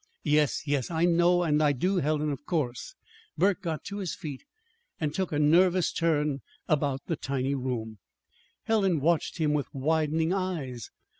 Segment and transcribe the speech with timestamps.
[0.23, 2.95] "Yes, yes, I know; and I do, Helen, of course."
[3.37, 4.41] Burke got to his feet
[4.99, 7.99] and took a nervous turn about the tiny room.
[8.63, 10.89] Helen watched him with widening eyes.